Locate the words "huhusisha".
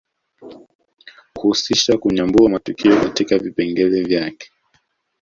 1.33-1.97